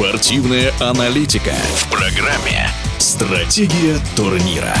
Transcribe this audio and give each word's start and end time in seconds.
Спортивная 0.00 0.72
аналитика 0.80 1.52
в 1.74 1.90
программе 1.90 2.70
«Стратегия 2.96 3.98
турнира». 4.16 4.72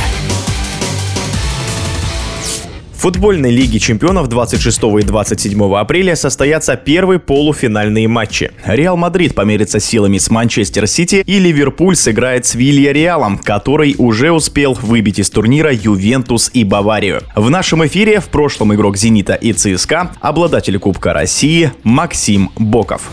В 2.94 3.02
футбольной 3.02 3.50
Лиге 3.50 3.78
чемпионов 3.78 4.28
26 4.28 4.82
и 4.98 5.02
27 5.02 5.74
апреля 5.76 6.16
состоятся 6.16 6.74
первые 6.76 7.18
полуфинальные 7.18 8.08
матчи. 8.08 8.50
Реал 8.64 8.96
Мадрид 8.96 9.34
померится 9.34 9.78
силами 9.78 10.16
с 10.16 10.30
Манчестер 10.30 10.86
Сити 10.86 11.22
и 11.26 11.38
Ливерпуль 11.38 11.96
сыграет 11.96 12.46
с 12.46 12.54
Вильярреалом, 12.54 13.36
который 13.36 13.96
уже 13.98 14.32
успел 14.32 14.72
выбить 14.72 15.18
из 15.18 15.28
турнира 15.28 15.70
Ювентус 15.70 16.50
и 16.54 16.64
Баварию. 16.64 17.20
В 17.36 17.50
нашем 17.50 17.86
эфире 17.86 18.20
в 18.20 18.30
прошлом 18.30 18.74
игрок 18.74 18.96
«Зенита» 18.96 19.34
и 19.34 19.52
ЦСКА 19.52 20.12
обладатель 20.22 20.78
Кубка 20.78 21.12
России 21.12 21.72
Максим 21.84 22.50
Боков. 22.56 23.10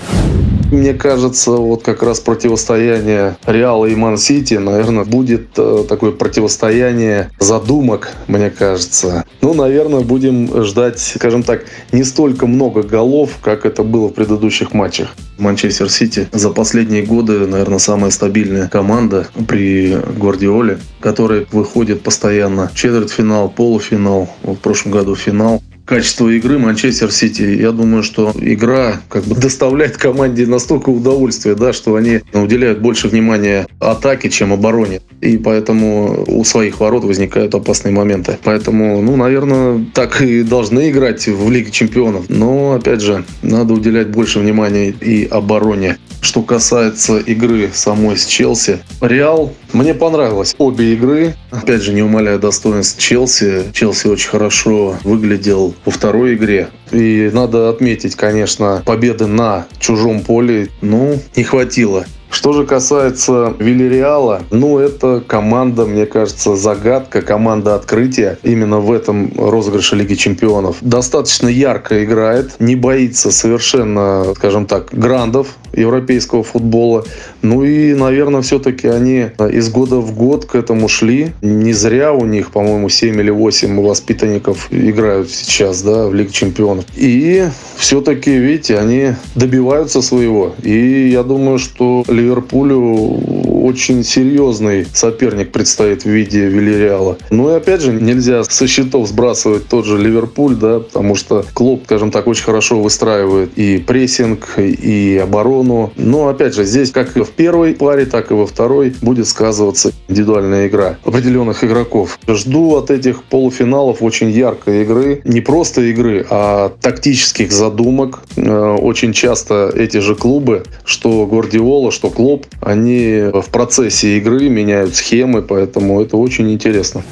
Мне 0.71 0.93
кажется, 0.93 1.51
вот 1.51 1.83
как 1.83 2.03
раз 2.03 2.19
противостояние 2.19 3.37
Реала 3.45 3.85
и 3.85 3.95
Ман-Сити, 3.95 4.55
наверное, 4.55 5.05
будет 5.05 5.47
э, 5.57 5.85
такое 5.87 6.11
противостояние 6.11 7.31
задумок, 7.39 8.11
мне 8.27 8.49
кажется. 8.49 9.23
Ну, 9.41 9.53
наверное, 9.53 10.01
будем 10.01 10.63
ждать, 10.65 10.99
скажем 10.99 11.43
так, 11.43 11.65
не 11.91 12.03
столько 12.03 12.47
много 12.47 12.83
голов, 12.83 13.37
как 13.41 13.65
это 13.65 13.83
было 13.83 14.09
в 14.09 14.13
предыдущих 14.13 14.73
матчах. 14.73 15.15
Манчестер 15.37 15.89
Сити 15.89 16.27
за 16.31 16.49
последние 16.49 17.03
годы, 17.03 17.47
наверное, 17.47 17.79
самая 17.79 18.11
стабильная 18.11 18.67
команда 18.67 19.27
при 19.47 19.95
Гвардиоле, 20.17 20.79
которая 20.99 21.45
выходит 21.51 22.01
постоянно. 22.01 22.71
Четвертьфинал, 22.73 23.49
полуфинал, 23.49 24.29
в 24.43 24.55
прошлом 24.55 24.91
году 24.91 25.15
финал 25.15 25.61
качество 25.87 26.27
игры 26.27 26.59
Манчестер 26.59 27.11
Сити. 27.11 27.43
Я 27.43 27.71
думаю, 27.71 28.03
что 28.03 28.33
игра 28.39 29.01
как 29.09 29.23
бы 29.23 29.35
доставляет 29.35 29.97
команде 29.97 30.45
настолько 30.45 30.89
удовольствия, 30.89 31.55
да, 31.55 31.71
что 31.71 31.95
они 31.95 32.19
уделяют 32.33 32.79
больше 32.79 33.07
внимания 33.07 33.65
атаке, 33.79 34.29
чем 34.29 34.51
обороне. 34.51 35.01
И 35.21 35.37
поэтому 35.37 36.25
у 36.27 36.43
своих 36.43 36.79
ворот 36.79 37.05
возникают 37.05 37.55
опасные 37.55 37.93
моменты. 37.93 38.37
Поэтому, 38.43 39.01
ну, 39.01 39.15
наверное, 39.15 39.85
так 39.93 40.21
и 40.21 40.43
должны 40.43 40.91
играть 40.91 41.25
в 41.27 41.49
Лиге 41.49 41.71
Чемпионов. 41.71 42.25
Но, 42.27 42.73
опять 42.73 43.01
же, 43.01 43.23
надо 43.41 43.73
уделять 43.73 44.09
больше 44.09 44.39
внимания 44.39 44.89
и 44.89 45.25
обороне. 45.25 45.97
Что 46.19 46.41
касается 46.41 47.19
игры 47.19 47.69
самой 47.73 48.17
с 48.17 48.25
Челси, 48.25 48.79
Реал 49.01 49.53
мне 49.73 49.93
понравилось 49.93 50.55
обе 50.57 50.93
игры. 50.93 51.35
Опять 51.51 51.81
же, 51.81 51.93
не 51.93 52.01
умаляя 52.01 52.37
достоинств 52.37 52.99
Челси. 52.99 53.65
Челси 53.73 54.07
очень 54.07 54.29
хорошо 54.29 54.97
выглядел 55.03 55.75
во 55.85 55.91
второй 55.91 56.35
игре. 56.35 56.69
И 56.91 57.29
надо 57.33 57.69
отметить, 57.69 58.15
конечно, 58.15 58.81
победы 58.85 59.27
на 59.27 59.65
чужом 59.79 60.21
поле, 60.21 60.69
ну, 60.81 61.19
не 61.35 61.43
хватило. 61.43 62.05
Что 62.29 62.53
же 62.53 62.65
касается 62.65 63.53
Вильяреала, 63.59 64.41
ну, 64.51 64.79
это 64.79 65.23
команда, 65.25 65.85
мне 65.85 66.05
кажется, 66.05 66.55
загадка, 66.55 67.21
команда 67.21 67.75
открытия 67.75 68.37
именно 68.43 68.79
в 68.79 68.91
этом 68.91 69.31
розыгрыше 69.37 69.95
Лиги 69.95 70.15
Чемпионов. 70.15 70.77
Достаточно 70.81 71.47
ярко 71.47 72.03
играет, 72.03 72.55
не 72.59 72.75
боится 72.75 73.31
совершенно, 73.31 74.33
скажем 74.35 74.65
так, 74.65 74.89
грандов 74.91 75.55
европейского 75.73 76.43
футбола. 76.43 77.05
Ну 77.41 77.63
и, 77.63 77.93
наверное, 77.93 78.41
все-таки 78.41 78.87
они 78.87 79.27
из 79.51 79.69
года 79.69 79.97
в 79.97 80.13
год 80.15 80.45
к 80.45 80.55
этому 80.55 80.87
шли. 80.87 81.33
Не 81.41 81.73
зря 81.73 82.13
у 82.13 82.25
них, 82.25 82.51
по-моему, 82.51 82.89
7 82.89 83.19
или 83.19 83.29
8 83.29 83.81
воспитанников 83.81 84.67
играют 84.71 85.29
сейчас 85.31 85.81
да, 85.81 86.07
в 86.07 86.13
Лиге 86.13 86.31
Чемпионов. 86.31 86.85
И 86.95 87.47
все-таки, 87.77 88.37
видите, 88.37 88.77
они 88.77 89.13
добиваются 89.35 90.01
своего. 90.01 90.53
И 90.63 91.09
я 91.09 91.23
думаю, 91.23 91.59
что 91.59 92.03
Ливерпулю 92.07 93.21
очень 93.63 94.03
серьезный 94.03 94.85
соперник 94.93 95.51
предстоит 95.51 96.03
в 96.03 96.09
виде 96.09 96.47
Вильяреала. 96.47 97.17
Ну 97.29 97.51
и 97.51 97.57
опять 97.57 97.81
же, 97.81 97.91
нельзя 97.91 98.43
со 98.43 98.67
счетов 98.67 99.07
сбрасывать 99.07 99.67
тот 99.67 99.85
же 99.85 99.97
Ливерпуль, 99.97 100.55
да, 100.55 100.79
потому 100.79 101.15
что 101.15 101.45
Клоп, 101.53 101.83
скажем 101.85 102.11
так, 102.11 102.27
очень 102.27 102.43
хорошо 102.43 102.79
выстраивает 102.79 103.51
и 103.57 103.77
прессинг, 103.77 104.57
и 104.57 105.19
оборону. 105.21 105.91
Но 105.95 106.27
опять 106.27 106.55
же, 106.55 106.63
здесь 106.63 106.91
как 106.91 107.15
в 107.15 107.31
первой 107.31 107.73
паре, 107.73 108.05
так 108.05 108.31
и 108.31 108.33
во 108.33 108.47
второй 108.47 108.93
будет 109.01 109.27
сказываться 109.27 109.91
индивидуальная 110.07 110.67
игра 110.67 110.97
определенных 111.03 111.63
игроков. 111.63 112.19
Жду 112.27 112.75
от 112.75 112.91
этих 112.91 113.23
полуфиналов 113.23 114.01
очень 114.01 114.29
яркой 114.29 114.83
игры. 114.83 115.21
Не 115.23 115.41
просто 115.41 115.81
игры, 115.81 116.25
а 116.29 116.69
тактических 116.81 117.51
задумок. 117.51 118.23
Э, 118.35 118.75
очень 118.75 119.13
часто 119.13 119.71
эти 119.75 119.97
же 119.97 120.15
клубы, 120.15 120.63
что 120.85 121.25
Гвардиола, 121.25 121.91
что 121.91 122.09
Клоп, 122.09 122.45
они 122.61 123.29
в 123.47 123.51
процессе 123.51 124.17
игры 124.17 124.49
меняют 124.49 124.95
схемы, 124.95 125.41
поэтому 125.41 126.01
это 126.01 126.17
очень 126.17 126.51
интересно. 126.51 127.03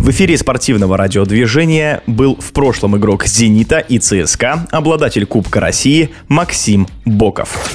В 0.00 0.10
эфире 0.10 0.36
спортивного 0.36 0.98
радиодвижения 0.98 2.02
был 2.06 2.36
в 2.36 2.52
прошлом 2.52 2.96
игрок 2.98 3.24
«Зенита» 3.24 3.78
и 3.78 3.98
ЦСКА, 3.98 4.66
обладатель 4.70 5.24
Кубка 5.24 5.60
России 5.60 6.10
Максим 6.28 6.86
Боков. 7.06 7.70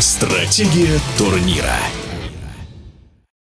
Стратегия 0.00 0.98
турнира. 1.18 2.03